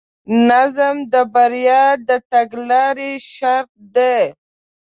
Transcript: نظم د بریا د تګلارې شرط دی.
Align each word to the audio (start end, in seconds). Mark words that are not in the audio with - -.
نظم 0.49 0.95
د 1.13 1.15
بریا 1.33 1.83
د 2.07 2.09
تګلارې 2.31 3.11
شرط 3.33 3.71
دی. 3.95 4.19